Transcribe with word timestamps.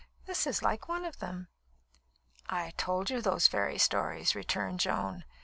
"This 0.25 0.47
is 0.47 0.63
like 0.63 0.87
one 0.87 1.05
of 1.05 1.19
them." 1.19 1.47
"I 2.49 2.71
told 2.75 3.11
you 3.11 3.21
those 3.21 3.47
fairy 3.47 3.77
stories," 3.77 4.33
returned 4.33 4.79
Joan. 4.79 5.25